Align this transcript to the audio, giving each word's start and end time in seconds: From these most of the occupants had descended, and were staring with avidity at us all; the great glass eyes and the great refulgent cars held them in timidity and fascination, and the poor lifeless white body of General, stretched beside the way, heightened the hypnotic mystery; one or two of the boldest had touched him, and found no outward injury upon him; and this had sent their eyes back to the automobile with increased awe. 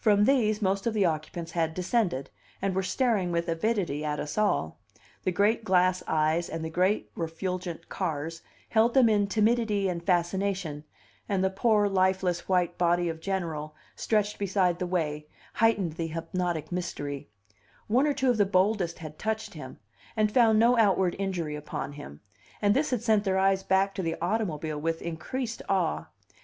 From 0.00 0.24
these 0.24 0.60
most 0.60 0.84
of 0.88 0.94
the 0.94 1.04
occupants 1.04 1.52
had 1.52 1.74
descended, 1.74 2.28
and 2.60 2.74
were 2.74 2.82
staring 2.82 3.30
with 3.30 3.48
avidity 3.48 4.04
at 4.04 4.18
us 4.18 4.36
all; 4.36 4.80
the 5.22 5.30
great 5.30 5.62
glass 5.62 6.02
eyes 6.08 6.48
and 6.48 6.64
the 6.64 6.70
great 6.70 7.08
refulgent 7.14 7.88
cars 7.88 8.42
held 8.70 8.94
them 8.94 9.08
in 9.08 9.28
timidity 9.28 9.88
and 9.88 10.02
fascination, 10.04 10.82
and 11.28 11.44
the 11.44 11.50
poor 11.50 11.88
lifeless 11.88 12.48
white 12.48 12.78
body 12.78 13.08
of 13.08 13.20
General, 13.20 13.72
stretched 13.94 14.40
beside 14.40 14.80
the 14.80 14.88
way, 14.88 15.28
heightened 15.52 15.92
the 15.92 16.08
hypnotic 16.08 16.72
mystery; 16.72 17.28
one 17.86 18.08
or 18.08 18.12
two 18.12 18.28
of 18.30 18.38
the 18.38 18.44
boldest 18.44 18.98
had 18.98 19.20
touched 19.20 19.54
him, 19.54 19.78
and 20.16 20.32
found 20.34 20.58
no 20.58 20.76
outward 20.78 21.14
injury 21.16 21.54
upon 21.54 21.92
him; 21.92 22.20
and 22.60 22.74
this 22.74 22.90
had 22.90 23.02
sent 23.04 23.22
their 23.22 23.38
eyes 23.38 23.62
back 23.62 23.94
to 23.94 24.02
the 24.02 24.16
automobile 24.20 24.80
with 24.80 25.00
increased 25.00 25.62
awe. 25.68 26.08